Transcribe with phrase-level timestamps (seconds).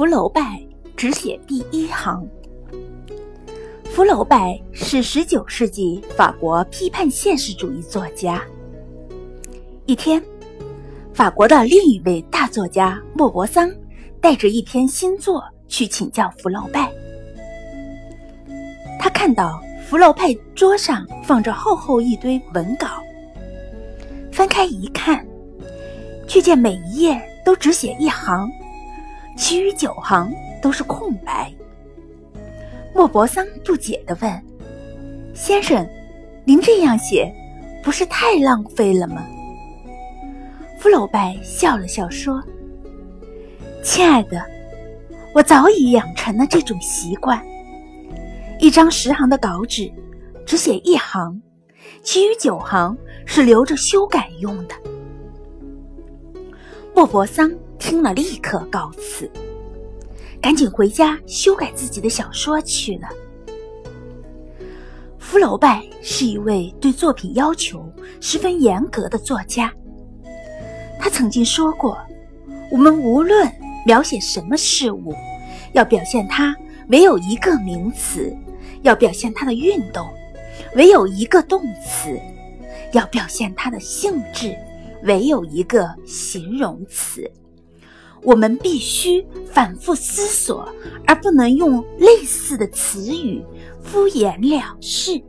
[0.00, 0.58] 福楼拜
[0.96, 2.26] 只写第一行。
[3.84, 8.42] 福楼拜是十九世纪法国批判现实主义作家。
[9.84, 10.24] 一天，
[11.12, 13.70] 法国的另一位大作家莫泊桑
[14.22, 16.90] 带着一篇新作去请教福楼拜。
[18.98, 22.88] 他看到福楼拜桌上放着厚厚一堆文稿，
[24.32, 25.22] 翻开一看，
[26.26, 28.50] 却见每一页都只写一行。
[29.36, 31.52] 其余九行都是空白。
[32.94, 34.42] 莫泊桑不解地问
[35.34, 35.86] ：“先生，
[36.44, 37.32] 您这样写，
[37.82, 39.24] 不是太浪费了吗？”
[40.78, 42.42] 福楼拜笑了笑说
[43.82, 44.44] ：“亲爱的，
[45.34, 47.42] 我早已养成了这种习惯。
[48.58, 49.90] 一张十行的稿纸，
[50.44, 51.40] 只写一行，
[52.02, 54.74] 其余九行是留着修改用的。”
[56.94, 57.50] 莫泊桑。
[57.90, 59.28] 听了，立刻告辞，
[60.40, 63.08] 赶紧回家修改自己的小说去了。
[65.18, 67.84] 福楼拜是一位对作品要求
[68.20, 69.74] 十分严格的作家。
[71.00, 71.98] 他曾经说过
[72.70, 73.52] ：“我们无论
[73.84, 75.12] 描写什么事物，
[75.72, 76.56] 要表现它
[76.90, 78.32] 唯有一个名词；
[78.82, 80.08] 要表现它的运动，
[80.76, 82.20] 唯有一个动词；
[82.92, 84.56] 要表现它的性质，
[85.02, 87.28] 唯有一个形容词。”
[88.22, 90.68] 我们必须反复思索，
[91.06, 93.42] 而不能用类似的词语
[93.82, 95.20] 敷衍了事。